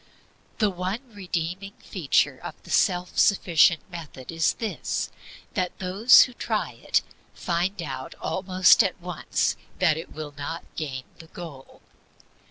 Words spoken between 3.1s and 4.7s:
sufficient method is